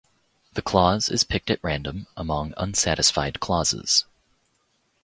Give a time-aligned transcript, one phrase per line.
[0.53, 4.05] The clause is picked at random among unsatisfied clauses.